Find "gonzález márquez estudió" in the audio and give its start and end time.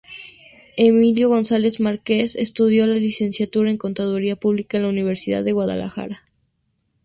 1.29-2.87